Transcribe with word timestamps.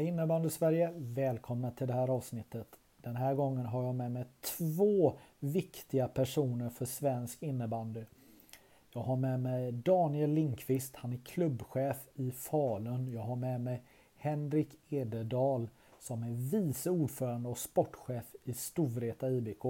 Hej 0.00 0.08
innebandy 0.08 0.50
Sverige! 0.50 0.92
Välkomna 0.96 1.70
till 1.70 1.86
det 1.86 1.92
här 1.92 2.08
avsnittet. 2.08 2.66
Den 2.96 3.16
här 3.16 3.34
gången 3.34 3.66
har 3.66 3.84
jag 3.84 3.94
med 3.94 4.12
mig 4.12 4.24
två 4.40 5.18
viktiga 5.38 6.08
personer 6.08 6.70
för 6.70 6.84
svensk 6.84 7.42
innebandy. 7.42 8.04
Jag 8.90 9.00
har 9.00 9.16
med 9.16 9.40
mig 9.40 9.72
Daniel 9.72 10.30
Linkvist, 10.30 10.96
han 10.96 11.12
är 11.12 11.16
klubbchef 11.16 12.08
i 12.14 12.30
Falun. 12.30 13.08
Jag 13.08 13.20
har 13.20 13.36
med 13.36 13.60
mig 13.60 13.82
Henrik 14.16 14.78
Ederdal 14.88 15.68
som 15.98 16.22
är 16.22 16.30
vice 16.30 16.90
ordförande 16.90 17.48
och 17.48 17.58
sportchef 17.58 18.34
i 18.44 18.52
Storvreta 18.52 19.30
IBK. 19.30 19.64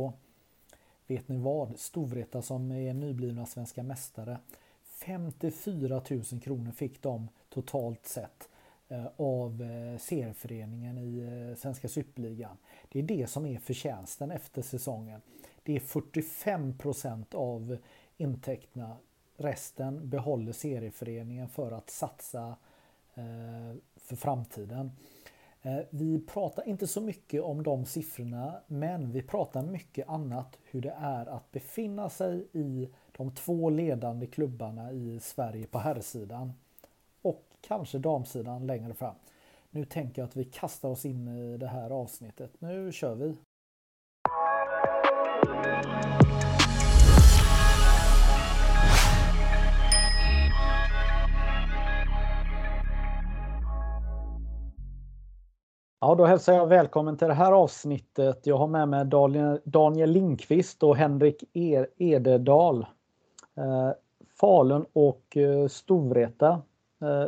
Vet 1.07 1.29
ni 1.29 1.39
vad? 1.39 1.79
Storvreta 1.79 2.43
som 2.43 2.73
är 2.73 2.95
nyblivna 2.95 3.47
svenska 3.47 3.83
mästare. 3.83 4.39
54 4.85 6.03
000 6.11 6.23
kronor 6.43 6.73
fick 6.73 7.03
de 7.03 7.29
totalt 7.49 8.07
sett 8.07 8.50
Eh, 8.91 9.07
av 9.17 9.63
eh, 9.63 9.99
serieföreningen 9.99 10.99
i 10.99 11.19
eh, 11.21 11.57
Svenska 11.57 11.89
Superligan. 11.89 12.57
Det 12.89 12.99
är 12.99 13.03
det 13.03 13.31
som 13.31 13.47
är 13.47 13.59
förtjänsten 13.59 14.31
efter 14.31 14.63
säsongen. 14.63 15.21
Det 15.63 15.77
är 15.77 15.81
45 15.81 16.79
procent 16.79 17.35
av 17.35 17.77
intäkterna. 18.17 18.97
Resten 19.37 20.09
behåller 20.09 20.53
serieföreningen 20.53 21.49
för 21.49 21.73
att 21.73 21.91
satsa 21.91 22.57
för 23.97 24.17
framtiden. 24.17 24.91
Vi 25.91 26.21
pratar 26.27 26.69
inte 26.69 26.87
så 26.87 27.01
mycket 27.01 27.43
om 27.43 27.63
de 27.63 27.85
siffrorna 27.85 28.61
men 28.67 29.13
vi 29.13 29.23
pratar 29.23 29.63
mycket 29.63 30.09
annat 30.09 30.59
hur 30.71 30.81
det 30.81 30.95
är 30.99 31.27
att 31.27 31.53
befinna 31.53 32.11
sig 32.11 32.47
i 32.53 32.89
de 33.17 33.31
två 33.35 33.71
ledande 33.71 34.27
klubbarna 34.27 34.93
i 34.93 35.21
Sverige 35.21 35.67
på 35.67 35.79
herrsidan 35.79 36.53
kanske 37.61 37.99
damsidan 37.99 38.67
längre 38.67 38.95
fram. 38.95 39.15
Nu 39.71 39.85
tänker 39.85 40.23
jag 40.23 40.29
att 40.29 40.37
vi 40.37 40.45
kastar 40.45 40.89
oss 40.89 41.05
in 41.05 41.29
i 41.29 41.57
det 41.57 41.67
här 41.67 41.91
avsnittet. 41.91 42.51
Nu 42.59 42.93
kör 42.93 43.15
vi! 43.15 43.37
Ja, 56.03 56.15
då 56.15 56.25
hälsar 56.25 56.53
jag 56.53 56.67
välkommen 56.67 57.17
till 57.17 57.29
det 57.29 57.35
här 57.35 57.53
avsnittet. 57.53 58.47
Jag 58.47 58.57
har 58.57 58.67
med 58.67 58.89
mig 58.89 59.05
Daniel 59.65 60.11
Linkvist 60.11 60.83
och 60.83 60.97
Henrik 60.97 61.45
Ededal. 61.97 62.87
Eh, 63.57 63.91
Falun 64.41 64.87
och 64.93 65.37
eh, 65.37 65.69
Storvreta. 65.69 66.63
Eh, 67.03 67.27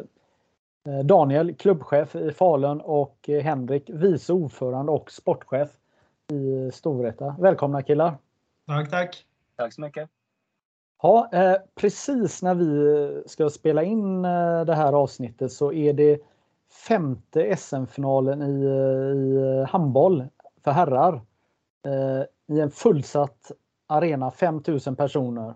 Eh, 0.89 0.99
Daniel, 0.99 1.55
klubbchef 1.55 2.17
i 2.17 2.33
Falun 2.33 2.81
och 2.81 3.29
Henrik, 3.43 3.91
vice 3.91 4.33
ordförande 4.33 4.93
och 4.93 5.11
sportchef 5.11 5.71
i 6.33 6.71
Storvreta. 6.73 7.37
Välkomna 7.39 7.83
killar! 7.83 8.19
Tack, 8.67 8.91
tack! 8.91 9.27
Tack 9.57 9.73
så 9.73 9.81
mycket! 9.81 10.11
Ja, 11.03 11.31
precis 11.75 12.43
när 12.43 12.55
vi 12.55 13.23
ska 13.27 13.51
spela 13.51 13.83
in 13.83 14.23
det 14.67 14.75
här 14.75 14.93
avsnittet 14.93 15.53
så 15.53 15.73
är 15.73 15.93
det 15.93 16.21
femte 16.89 17.57
SM-finalen 17.57 18.43
i, 18.43 18.65
i 18.65 19.65
handboll 19.69 20.25
för 20.65 20.71
herrar. 20.71 21.15
Eh, 21.87 22.55
I 22.57 22.61
en 22.61 22.71
fullsatt 22.71 23.53
arena, 23.87 24.31
5000 24.31 24.97
personer. 24.97 25.55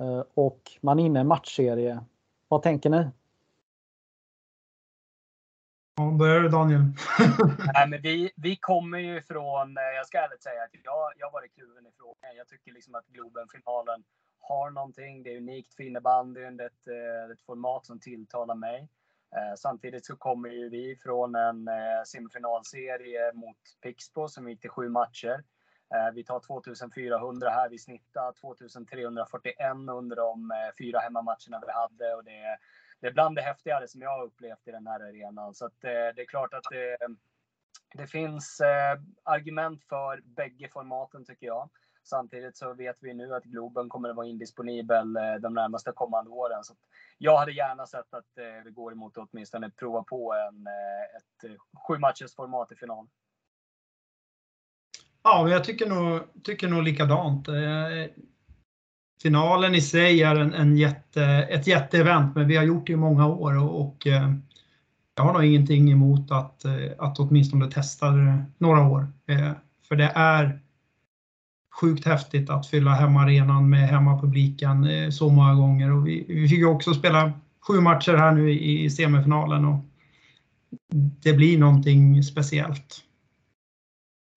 Eh, 0.00 0.22
och 0.34 0.60
man 0.80 0.98
är 0.98 1.04
inne 1.04 1.18
i 1.18 1.20
en 1.20 1.28
matchserie. 1.28 2.00
Vad 2.48 2.62
tänker 2.62 2.90
ni? 2.90 3.06
Ja, 5.98 6.10
börjar 6.10 6.40
du 6.40 6.48
Daniel? 6.48 6.80
Nej, 7.74 7.88
men 7.88 8.02
vi, 8.02 8.30
vi 8.36 8.56
kommer 8.56 8.98
ju 8.98 9.22
från, 9.22 9.76
eh, 9.76 9.82
jag 9.96 10.06
ska 10.06 10.18
ärligt 10.18 10.42
säga 10.42 10.62
att 10.62 10.70
jag, 10.84 11.12
jag 11.16 11.32
varit 11.32 11.54
kluven 11.54 11.86
i 11.86 11.90
frågan. 11.98 12.36
Jag 12.36 12.48
tycker 12.48 12.72
liksom 12.72 12.94
att 12.94 13.06
Globen-finalen 13.06 14.04
har 14.40 14.70
någonting. 14.70 15.22
Det 15.22 15.32
är 15.32 15.36
unikt 15.36 15.74
för 15.74 15.82
innebandyn. 15.82 16.56
Det 16.56 16.64
är 16.64 16.66
ett, 16.66 16.88
eh, 16.88 17.32
ett 17.32 17.42
format 17.42 17.86
som 17.86 18.00
tilltalar 18.00 18.54
mig. 18.54 18.88
Eh, 19.36 19.54
samtidigt 19.56 20.06
så 20.06 20.16
kommer 20.16 20.48
ju 20.48 20.68
vi 20.68 20.96
från 21.02 21.34
en 21.34 21.68
eh, 21.68 22.02
semifinalserie 22.06 23.32
mot 23.34 23.58
Pixbo 23.82 24.28
som 24.28 24.48
gick 24.48 24.60
till 24.60 24.70
sju 24.70 24.88
matcher. 24.88 25.44
Eh, 25.94 26.14
vi 26.14 26.24
tar 26.24 26.40
2400 26.40 27.50
här, 27.50 27.68
vi 27.68 27.78
snittar 27.78 28.32
2341 28.32 29.56
under 29.90 30.16
de 30.16 30.52
fyra 30.78 30.98
hemmamatcherna 30.98 31.62
vi 31.66 31.72
hade 31.72 32.14
och 32.14 32.24
det 32.24 32.38
är, 32.38 32.56
det 33.00 33.06
är 33.06 33.12
bland 33.12 33.36
det 33.36 33.42
häftigare 33.42 33.88
som 33.88 34.02
jag 34.02 34.10
har 34.10 34.24
upplevt 34.24 34.68
i 34.68 34.70
den 34.70 34.86
här 34.86 35.00
arenan. 35.00 35.54
Så 35.54 35.66
att 35.66 35.84
eh, 35.84 35.90
det 35.90 36.22
är 36.22 36.26
klart 36.26 36.54
att 36.54 36.64
det, 36.70 36.98
det 37.94 38.06
finns 38.06 38.60
eh, 38.60 39.00
argument 39.22 39.84
för 39.84 40.20
bägge 40.24 40.68
formaten 40.68 41.24
tycker 41.24 41.46
jag. 41.46 41.70
Samtidigt 42.04 42.56
så 42.56 42.74
vet 42.74 42.96
vi 43.00 43.14
nu 43.14 43.34
att 43.34 43.44
Globen 43.44 43.88
kommer 43.88 44.08
att 44.08 44.16
vara 44.16 44.26
indisponibel 44.26 45.12
de 45.40 45.54
närmaste 45.54 45.92
kommande 45.92 46.30
åren. 46.30 46.64
Så 46.64 46.74
jag 47.18 47.38
hade 47.38 47.52
gärna 47.52 47.86
sett 47.86 48.14
att 48.14 48.64
vi 48.64 48.70
går 48.70 48.92
emot 48.92 49.18
att 49.18 49.28
åtminstone 49.32 49.70
prova 49.70 50.02
på 50.02 50.34
en, 50.34 50.66
ett 51.16 51.58
sju 51.88 51.98
matchers 51.98 52.34
format 52.34 52.72
i 52.72 52.76
final. 52.76 53.08
Ja, 55.22 55.42
men 55.42 55.52
jag 55.52 55.64
tycker 55.64 55.86
nog, 55.86 56.42
tycker 56.44 56.68
nog 56.68 56.82
likadant. 56.82 57.48
Finalen 59.22 59.74
i 59.74 59.80
sig 59.80 60.22
är 60.22 60.36
en, 60.36 60.54
en 60.54 60.76
jätte, 60.76 61.24
ett 61.24 61.66
jätteevent, 61.66 62.34
men 62.34 62.48
vi 62.48 62.56
har 62.56 62.64
gjort 62.64 62.86
det 62.86 62.92
i 62.92 62.96
många 62.96 63.26
år 63.26 63.58
och, 63.58 63.80
och 63.80 64.06
eh, 64.06 64.32
jag 65.16 65.24
har 65.24 65.32
nog 65.32 65.44
ingenting 65.44 65.92
emot 65.92 66.30
att, 66.30 66.64
eh, 66.64 66.74
att 66.98 67.18
åtminstone 67.18 67.70
testa 67.70 68.12
några 68.58 68.88
år. 68.88 69.12
Eh, 69.26 69.50
för 69.88 69.96
det 69.96 70.12
är 70.14 70.60
sjukt 71.80 72.06
häftigt 72.06 72.50
att 72.50 72.66
fylla 72.66 72.90
hemmaarenan 72.90 73.70
med 73.70 73.88
hemmapubliken 73.88 74.86
så 75.12 75.30
många 75.30 75.54
gånger. 75.54 75.92
Och 75.92 76.06
vi, 76.08 76.24
vi 76.28 76.48
fick 76.48 76.66
också 76.66 76.94
spela 76.94 77.32
sju 77.68 77.80
matcher 77.80 78.16
här 78.16 78.32
nu 78.32 78.50
i 78.50 78.90
semifinalen 78.90 79.64
och 79.64 79.84
det 81.22 81.32
blir 81.32 81.58
någonting 81.58 82.22
speciellt. 82.22 83.04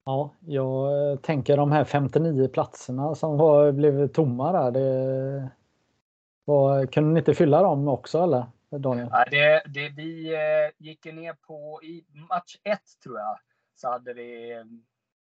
Ja, 0.05 0.33
jag 0.39 1.11
eh, 1.11 1.17
tänker 1.17 1.57
de 1.57 1.71
här 1.71 1.83
59 1.83 2.47
platserna 2.47 3.15
som 3.15 3.37
var, 3.37 3.71
blev 3.71 4.07
tomma 4.07 4.51
där. 4.51 4.71
Det, 4.71 5.49
var, 6.45 6.85
kunde 6.85 7.13
ni 7.13 7.19
inte 7.19 7.33
fylla 7.33 7.61
dem 7.61 7.87
också 7.87 8.23
eller? 8.23 8.45
Daniel? 8.79 9.09
Nej, 9.11 9.27
det, 9.31 9.63
det, 9.65 9.89
vi 9.89 10.33
eh, 10.33 10.71
gick 10.77 11.05
ner 11.05 11.33
på 11.33 11.83
i 11.83 12.05
match 12.29 12.55
1 12.63 12.79
tror 13.03 13.19
jag 13.19 13.39
så 13.75 13.89
hade 13.89 14.13
vi 14.13 14.51
eh, 14.51 14.63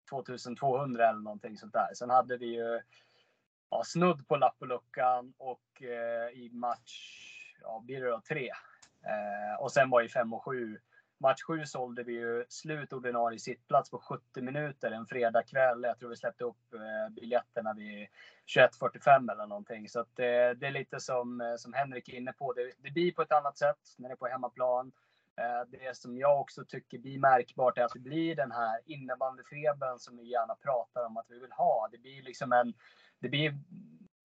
2200 0.09 1.09
eller 1.09 1.19
någonting 1.19 1.57
sånt 1.57 1.73
där. 1.73 1.87
Sen 1.93 2.09
hade 2.09 2.37
vi 2.37 2.45
ju 2.45 2.81
ja, 3.69 3.83
snudd 3.85 4.27
på 4.27 4.35
lapp 4.35 4.55
och 4.59 4.67
luckan 4.67 5.33
och 5.37 5.81
eh, 5.83 6.39
i 6.39 6.49
match, 6.53 7.23
ja 7.61 7.81
blir 7.85 8.01
det 8.01 8.09
då 8.09 8.21
tre. 8.27 8.49
Eh, 9.03 9.61
och 9.61 9.71
sen 9.71 9.89
var 9.89 10.01
ju 10.01 10.09
fem 10.09 10.33
och 10.33 10.43
sju. 10.43 10.79
Match 11.21 11.41
sju 11.43 11.65
sålde 11.65 12.03
vi 12.03 12.13
ju 12.13 12.45
slut 12.49 12.93
ordinarie 12.93 13.39
sittplats 13.39 13.89
på 13.89 13.99
70 13.99 14.41
minuter 14.41 14.91
en 14.91 15.07
fredagkväll. 15.07 15.83
Jag 15.83 15.99
tror 15.99 16.09
vi 16.09 16.15
släppte 16.15 16.43
upp 16.43 16.73
eh, 16.73 17.13
biljetterna 17.13 17.73
vid 17.73 18.07
21.45 18.57 19.31
eller 19.31 19.45
någonting. 19.47 19.89
Så 19.89 19.99
att, 19.99 20.19
eh, 20.19 20.49
det 20.55 20.67
är 20.67 20.71
lite 20.71 20.99
som, 20.99 21.41
eh, 21.41 21.55
som 21.55 21.73
Henrik 21.73 22.09
är 22.09 22.13
inne 22.13 22.33
på. 22.33 22.53
Det, 22.53 22.71
det 22.77 22.91
blir 22.91 23.11
på 23.11 23.21
ett 23.21 23.31
annat 23.31 23.57
sätt 23.57 23.95
när 23.97 24.09
det 24.09 24.13
är 24.13 24.17
på 24.17 24.27
hemmaplan. 24.27 24.91
Eh, 25.39 25.67
det 25.67 25.97
som 25.97 26.17
jag 26.17 26.41
också 26.41 26.65
tycker 26.65 26.97
blir 26.97 27.19
märkbart 27.19 27.77
är 27.77 27.83
att 27.83 27.93
det 27.93 27.99
blir 27.99 28.35
den 28.35 28.51
här 28.51 28.79
innebandyfebern 28.85 29.99
som 29.99 30.17
vi 30.17 30.23
gärna 30.23 30.55
pratar 30.55 31.05
om 31.05 31.17
att 31.17 31.29
vi 31.29 31.39
vill 31.39 31.51
ha. 31.51 31.89
Det 31.91 31.97
blir 31.97 32.23
liksom 32.23 32.53
en, 32.53 32.73
det 33.19 33.29
blir 33.29 33.57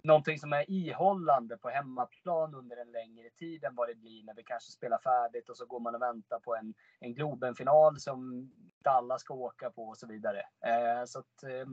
någonting 0.05 0.39
som 0.39 0.53
är 0.53 0.71
ihållande 0.71 1.56
på 1.56 1.69
hemmaplan 1.69 2.55
under 2.55 2.77
en 2.77 2.93
längre 2.93 3.31
tid 3.31 3.65
än 3.65 3.75
vad 3.75 3.89
det 3.89 3.95
blir 3.95 4.25
när 4.25 4.35
vi 4.35 4.43
kanske 4.43 4.73
spelar 4.73 4.99
färdigt 4.99 5.49
och 5.49 5.56
så 5.56 5.67
går 5.67 5.81
man 5.81 5.95
och 5.95 6.03
väntar 6.03 6.41
på 6.41 6.56
en, 6.56 6.75
en 7.01 7.15
Globenfinal 7.15 8.01
som 8.01 8.51
alla 8.85 9.19
ska 9.19 9.35
åka 9.35 9.71
på 9.71 9.89
och 9.89 9.99
så 9.99 10.06
vidare. 10.06 10.41
Eh, 10.41 11.05
så 11.06 11.19
att, 11.19 11.43
eh, 11.43 11.67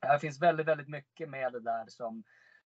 här 0.00 0.18
finns 0.18 0.42
väldigt, 0.42 0.66
väldigt 0.66 0.88
mycket 0.88 1.28
med 1.28 1.52
det 1.52 1.60
där 1.60 1.84
som, 1.88 2.24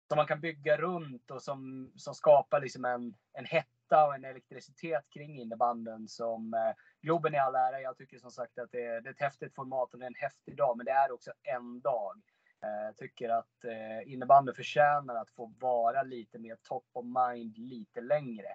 som 0.09 0.17
man 0.17 0.27
kan 0.27 0.41
bygga 0.41 0.77
runt 0.77 1.31
och 1.31 1.43
som, 1.43 1.93
som 1.97 2.15
skapar 2.15 2.61
liksom 2.61 2.85
en, 2.85 3.15
en 3.33 3.45
hetta 3.45 4.07
och 4.07 4.15
en 4.15 4.25
elektricitet 4.25 5.11
kring 5.11 5.41
innebanden 5.41 6.09
som 6.09 6.55
eh, 6.55 6.75
Globen 7.03 7.35
i 7.35 7.39
all 7.39 7.55
ära. 7.55 7.81
Jag 7.81 7.97
tycker 7.97 8.19
som 8.19 8.31
sagt 8.31 8.59
att 8.59 8.71
det 8.73 8.85
är, 8.85 9.01
det 9.01 9.09
är 9.09 9.13
ett 9.13 9.21
häftigt 9.21 9.55
format 9.55 9.93
och 9.93 9.99
det 9.99 10.05
är 10.05 10.11
en 10.11 10.15
häftig 10.15 10.57
dag, 10.57 10.77
men 10.77 10.87
det 10.87 10.93
är 10.93 11.13
också 11.13 11.33
en 11.43 11.81
dag. 11.81 12.23
Jag 12.61 12.97
tycker 12.97 13.29
att 13.29 13.65
eh, 13.65 14.13
innebandy 14.13 14.53
förtjänar 14.53 15.15
att 15.15 15.31
få 15.31 15.55
vara 15.61 16.03
lite 16.03 16.39
mer 16.39 16.57
top 16.63 16.85
of 16.93 17.05
mind 17.05 17.59
lite 17.59 18.01
längre. 18.01 18.49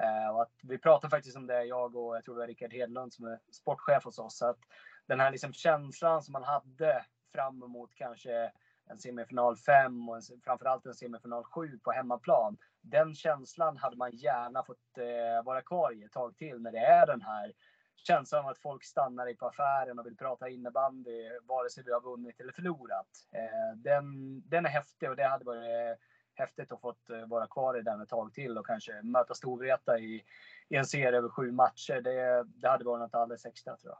Eh, 0.00 0.34
och 0.34 0.42
att 0.42 0.54
vi 0.62 0.78
pratar 0.78 1.08
faktiskt 1.08 1.36
om 1.36 1.46
det, 1.46 1.64
jag 1.64 1.96
och 1.96 2.16
jag 2.16 2.24
tror 2.24 2.34
det 2.34 2.40
var 2.40 2.46
Rickard 2.46 2.72
Hedlund 2.72 3.12
som 3.12 3.26
är 3.26 3.38
sportchef 3.52 4.04
hos 4.04 4.18
oss. 4.18 4.42
Att 4.42 4.58
den 5.06 5.20
här 5.20 5.30
liksom 5.30 5.52
känslan 5.52 6.22
som 6.22 6.32
man 6.32 6.44
hade 6.44 7.04
fram 7.32 7.62
emot 7.62 7.94
kanske 7.94 8.52
en 8.90 8.98
semifinal 8.98 9.56
5 9.56 10.08
och 10.08 10.16
en, 10.16 10.22
framförallt 10.44 10.86
en 10.86 10.94
semifinal 10.94 11.44
7 11.44 11.78
på 11.78 11.92
hemmaplan. 11.92 12.56
Den 12.80 13.14
känslan 13.14 13.76
hade 13.76 13.96
man 13.96 14.10
gärna 14.10 14.62
fått 14.62 14.98
eh, 14.98 15.44
vara 15.44 15.62
kvar 15.62 15.92
i 15.92 16.02
ett 16.02 16.12
tag 16.12 16.36
till 16.36 16.58
när 16.58 16.72
det 16.72 16.78
är 16.78 17.06
den 17.06 17.22
här 17.22 17.52
känslan 17.96 18.44
av 18.44 18.50
att 18.50 18.58
folk 18.58 18.84
stannar 18.84 19.30
i 19.30 19.34
på 19.34 19.46
affären 19.46 19.98
och 19.98 20.06
vill 20.06 20.16
prata 20.16 20.48
innebandy 20.48 21.30
vare 21.42 21.70
sig 21.70 21.84
vi 21.86 21.92
har 21.92 22.00
vunnit 22.00 22.40
eller 22.40 22.52
förlorat. 22.52 23.08
Eh, 23.32 23.76
den, 23.76 24.40
den 24.48 24.66
är 24.66 24.70
häftig 24.70 25.10
och 25.10 25.16
det 25.16 25.24
hade 25.24 25.44
varit 25.44 25.64
eh, 25.64 26.02
häftigt 26.34 26.72
att 26.72 26.80
fått 26.80 27.10
eh, 27.10 27.26
vara 27.26 27.46
kvar 27.46 27.78
i 27.78 27.82
den 27.82 28.00
ett 28.00 28.08
tag 28.08 28.34
till 28.34 28.58
och 28.58 28.66
kanske 28.66 29.02
möta 29.02 29.34
Storvreta 29.34 29.98
i, 29.98 30.24
i 30.68 30.76
en 30.76 30.86
serie 30.86 31.18
över 31.18 31.28
sju 31.28 31.52
matcher. 31.52 32.00
Det, 32.00 32.44
det 32.44 32.68
hade 32.68 32.84
varit 32.84 33.00
något 33.00 33.14
alldeles 33.14 33.46
extra 33.46 33.76
tror 33.76 33.92
jag. 33.92 33.98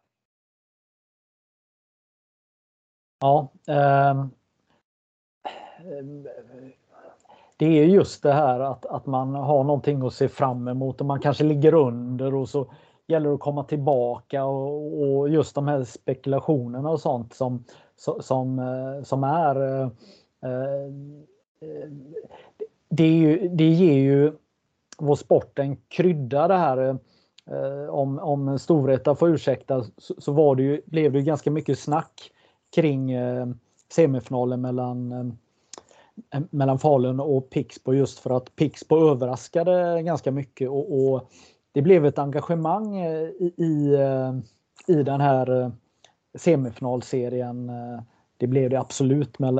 Ja. 3.19 3.49
Eh, 3.75 4.27
det 7.57 7.67
är 7.67 7.85
just 7.85 8.23
det 8.23 8.33
här 8.33 8.61
att, 8.61 8.87
att 8.87 9.07
man 9.07 9.35
har 9.35 9.65
någonting 9.65 10.07
att 10.07 10.15
se 10.15 10.29
fram 10.29 10.69
emot 10.69 11.01
och 11.01 11.07
man 11.07 11.21
kanske 11.21 11.45
ligger 11.45 11.75
under 11.75 12.35
och 12.35 12.49
så 12.49 12.73
gäller 13.06 13.29
det 13.29 13.35
att 13.35 13.41
komma 13.41 13.64
tillbaka 13.64 14.44
och, 14.44 15.03
och 15.03 15.29
just 15.29 15.55
de 15.55 15.69
här 15.69 15.85
spekulationerna 15.85 16.91
och 16.91 17.00
sånt 17.00 17.35
som, 17.35 17.64
som, 18.20 18.58
eh, 18.58 19.05
som 19.05 19.25
är 19.25 19.81
eh, 19.81 19.91
eh, 20.43 20.91
det, 22.88 23.05
är 23.05 23.12
ju, 23.12 23.49
det 23.49 23.64
ger 23.64 23.99
ju 23.99 24.32
vår 24.99 25.17
sport 25.17 25.58
en 25.58 25.76
krydda 25.76 26.49
det 26.49 26.56
här. 26.56 26.99
Eh, 27.50 27.88
om, 27.91 28.19
om 28.19 28.58
Storvreta 28.58 29.14
får 29.14 29.29
ursäkta 29.29 29.85
så, 29.99 30.14
så, 30.19 30.32
var 30.32 30.56
det 30.56 30.62
ju, 30.62 30.81
blev 30.87 31.12
det 31.12 31.23
ganska 31.23 31.50
mycket 31.50 31.79
snack 31.79 32.31
kring 32.75 33.12
eh, 33.12 33.47
semifinalen 33.93 34.61
mellan, 34.61 35.12
eh, 35.12 36.41
mellan 36.50 36.79
Falun 36.79 37.20
och 37.20 37.50
Pixbo 37.50 37.94
just 37.94 38.19
för 38.19 38.31
att 38.31 38.56
Pixbo 38.56 39.11
överraskade 39.11 40.02
ganska 40.02 40.31
mycket 40.31 40.69
och, 40.69 41.14
och 41.14 41.31
det 41.76 41.82
blev 41.82 42.06
ett 42.06 42.19
engagemang 42.19 42.96
eh, 42.96 43.28
i, 43.28 43.55
i, 43.56 43.94
eh, 43.94 44.34
i 44.87 45.02
den 45.02 45.20
här 45.20 45.62
eh, 45.62 45.70
semifinalserien 46.34 47.73
det 48.37 48.46
blev 48.46 48.70
det 48.70 48.81
absolut 48.81 49.38
med, 49.38 49.55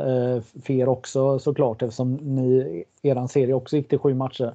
för 0.63 0.71
er 0.71 0.89
också 0.89 1.39
såklart 1.39 1.83
eftersom 1.83 2.15
ni, 2.15 2.85
eran 3.03 3.29
serie 3.29 3.55
också 3.55 3.77
gick 3.77 3.89
till 3.89 3.99
sju 3.99 4.15
matcher. 4.15 4.55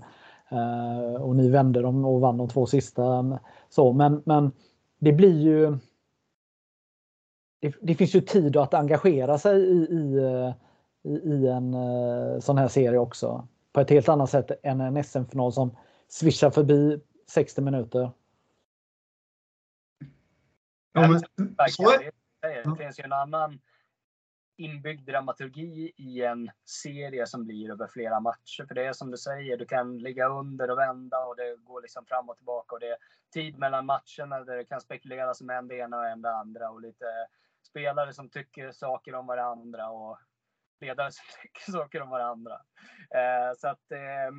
Och 1.19 1.35
ni 1.35 1.49
vände 1.49 1.81
dem 1.81 2.05
och 2.05 2.21
vann 2.21 2.37
de 2.37 2.49
två 2.49 2.65
sista. 2.65 3.39
Så, 3.69 3.93
men, 3.93 4.21
men 4.25 4.51
det 4.99 5.13
blir 5.13 5.39
ju 5.39 5.77
det, 7.59 7.75
det 7.81 7.95
finns 7.95 8.15
ju 8.15 8.21
tid 8.21 8.57
att 8.57 8.73
engagera 8.73 9.37
sig 9.37 9.61
i, 9.61 9.75
i, 9.75 10.19
i, 11.03 11.47
en 11.47 11.75
sån 12.41 12.57
här 12.57 12.67
serie 12.67 12.99
också. 12.99 13.47
På 13.73 13.81
ett 13.81 13.89
helt 13.89 14.09
annat 14.09 14.29
sätt 14.29 14.51
än 14.63 14.81
en 14.81 15.03
SM-final 15.03 15.53
som 15.53 15.71
svischar 16.07 16.49
förbi 16.49 16.99
60 17.33 17.61
minuter. 17.61 18.11
Ja, 20.93 21.07
men, 21.07 21.19
så 21.69 21.91
är... 21.91 22.11
Det 22.41 22.75
finns 22.77 22.99
ju 22.99 23.03
en 23.03 23.13
annan 23.13 23.59
inbyggd 24.57 25.09
dramaturgi 25.09 25.93
i 25.97 26.21
en 26.21 26.51
serie 26.65 27.27
som 27.27 27.45
blir 27.45 27.71
över 27.71 27.87
flera 27.87 28.19
matcher. 28.19 28.65
För 28.67 28.75
det 28.75 28.85
är 28.85 28.93
som 28.93 29.11
du 29.11 29.17
säger, 29.17 29.57
du 29.57 29.65
kan 29.65 29.97
ligga 29.97 30.27
under 30.27 30.71
och 30.71 30.77
vända 30.77 31.25
och 31.25 31.35
det 31.35 31.55
går 31.55 31.81
liksom 31.81 32.05
fram 32.05 32.29
och 32.29 32.37
tillbaka 32.37 32.75
och 32.75 32.79
det 32.79 32.87
är 32.87 32.97
tid 33.33 33.57
mellan 33.57 33.85
matcherna 33.85 34.39
där 34.43 34.57
det 34.57 34.65
kan 34.65 34.81
spekuleras 34.81 35.41
om 35.41 35.49
en 35.49 35.67
det 35.67 35.75
ena 35.75 35.97
och 35.97 36.07
en 36.07 36.21
det 36.21 36.35
andra 36.35 36.69
och 36.69 36.81
lite 36.81 37.05
spelare 37.63 38.13
som 38.13 38.29
tycker 38.29 38.71
saker 38.71 39.15
om 39.15 39.27
varandra 39.27 39.89
och 39.89 40.19
ledare 40.81 41.11
som 41.11 41.25
tycker 41.41 41.71
saker 41.71 42.01
om 42.01 42.09
varandra. 42.09 42.61
Eh, 43.09 43.57
så 43.57 43.67
att 43.67 43.91
eh, 43.91 44.31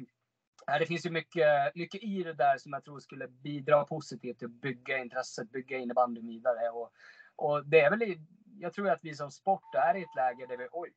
det 0.79 0.87
finns 0.87 1.07
ju 1.07 1.11
mycket, 1.11 1.75
mycket 1.75 2.03
i 2.03 2.23
det 2.23 2.33
där 2.33 2.59
som 2.59 2.73
jag 2.73 2.85
tror 2.85 3.01
skulle 3.01 3.29
bidra 3.29 3.85
positivt 3.85 4.39
till 4.39 4.47
att 4.47 4.53
bygga 4.53 4.99
intresset, 4.99 5.51
bygga 5.51 5.79
innebandyn 5.79 6.27
vidare. 6.27 6.71
Och, 6.71 6.93
och 7.37 7.67
det 7.67 7.81
är 7.81 7.91
väl 7.91 8.17
jag 8.59 8.73
tror 8.73 8.91
att 8.91 9.05
vi 9.05 9.15
som 9.15 9.31
sport 9.31 9.75
är 9.75 9.95
i 9.97 10.03
ett 10.03 10.15
läge 10.17 10.47
där 10.47 10.57
vi, 10.57 10.69
oj. 10.73 10.93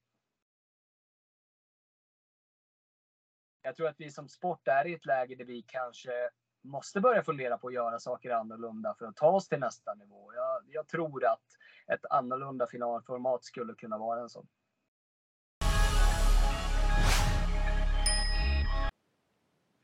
Jag 3.61 3.75
tror 3.75 3.87
att 3.87 3.99
vi 3.99 4.11
som 4.11 4.27
sport 4.27 4.67
är 4.67 4.87
i 4.87 4.93
ett 4.93 5.05
läge 5.05 5.35
där 5.35 5.45
vi 5.45 5.61
kanske 5.67 6.29
måste 6.61 7.01
börja 7.01 7.23
fundera 7.23 7.57
på 7.57 7.67
att 7.67 7.73
göra 7.73 7.99
saker 7.99 8.29
annorlunda 8.29 8.95
för 8.99 9.05
att 9.05 9.15
ta 9.15 9.29
oss 9.29 9.47
till 9.47 9.59
nästa 9.59 9.93
nivå. 9.93 10.33
Jag, 10.33 10.63
jag 10.67 10.87
tror 10.87 11.25
att 11.25 11.43
ett 11.87 12.05
annorlunda 12.09 12.67
finalformat 12.67 13.43
skulle 13.43 13.73
kunna 13.73 13.97
vara 13.97 14.21
en 14.21 14.29
sån. 14.29 14.47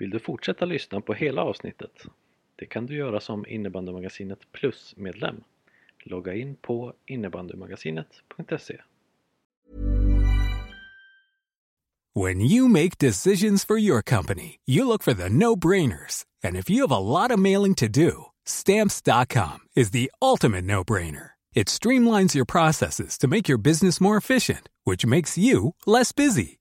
Vill 0.01 0.09
du 0.09 0.19
fortsätta 0.19 0.65
lyssna 0.65 1.01
på 1.01 1.13
hela 1.13 1.41
avsnittet? 1.43 2.05
Det 2.55 2.65
kan 2.65 2.85
du 2.85 2.95
göra 2.95 3.19
som 3.19 3.45
Innebandymagasinet 3.47 4.51
Plus-medlem 4.51 5.43
Logga 6.03 6.33
in 6.33 6.55
på 6.55 6.93
innebandymagasinet.se. 7.05 8.81
When 12.13 12.41
you 12.41 12.67
make 12.67 12.97
decisions 12.97 13.65
for 13.65 13.77
your 13.77 14.01
company, 14.01 14.59
you 14.65 14.85
look 14.85 15.03
for 15.03 15.13
the 15.13 15.29
no-brainers. 15.29 16.25
And 16.43 16.57
if 16.57 16.69
you 16.69 16.87
have 16.87 16.97
a 16.97 17.21
lot 17.21 17.31
of 17.31 17.39
mailing 17.39 17.75
to 17.75 17.87
do, 17.87 18.25
stamps.com 18.45 19.59
is 19.75 19.91
the 19.91 20.11
ultimate 20.21 20.63
no-brainer. 20.63 21.29
It 21.53 21.67
streamlines 21.67 22.35
your 22.35 22.45
processes 22.45 23.17
to 23.19 23.27
make 23.27 23.51
your 23.51 23.61
business 23.61 24.01
more 24.01 24.17
efficient, 24.17 24.67
which 24.83 25.05
makes 25.05 25.37
you 25.37 25.75
less 25.85 26.11
busy. 26.11 26.60